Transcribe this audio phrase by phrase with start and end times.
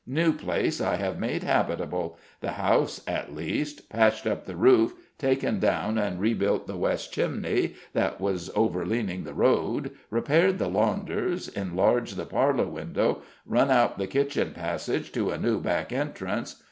[0.07, 5.59] New Place I have made habitable the house at least; patched up the roof, taken
[5.59, 12.15] down and rebuilt the west chimney that was overleaning the road, repaired the launders, enlarged
[12.15, 16.55] the parlour window, run out the kitchen passage to a new back entrance.